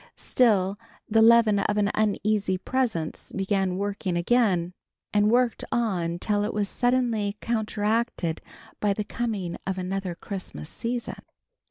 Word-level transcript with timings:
Still 0.17 0.79
the 1.07 1.21
leaven 1.21 1.59
of 1.59 1.77
an 1.77 1.91
uneasy 1.93 2.57
presence 2.57 3.31
began 3.31 3.77
working 3.77 4.17
again, 4.17 4.73
and 5.13 5.29
worked 5.29 5.63
on 5.71 6.17
till 6.17 6.43
it 6.43 6.55
was 6.55 6.67
suddenly 6.67 7.37
counteracted 7.39 8.41
by 8.79 8.93
the 8.93 9.03
coming 9.03 9.57
of 9.67 9.77
another 9.77 10.15
Christmas 10.15 10.69
season. 10.71 11.21